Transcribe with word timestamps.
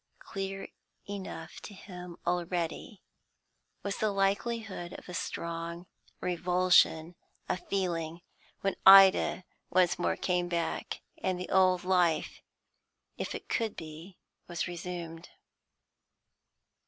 Clear 0.17 0.67
enough 1.07 1.59
to 1.61 1.75
him 1.75 2.17
already 2.25 3.03
was 3.83 3.97
the 3.99 4.09
likelihood 4.09 4.93
of 4.93 5.07
a 5.07 5.13
strong 5.13 5.85
revulsion 6.19 7.13
of 7.47 7.67
feeling 7.67 8.21
when 8.61 8.75
Ida 8.83 9.43
once 9.69 9.99
more 9.99 10.15
came 10.15 10.47
back, 10.49 11.01
and 11.19 11.39
the 11.39 11.49
old 11.49 11.83
life 11.83 12.41
if 13.19 13.35
it 13.35 13.47
could 13.47 13.75
be 13.75 14.17
was 14.47 14.67
resumed. 14.67 15.29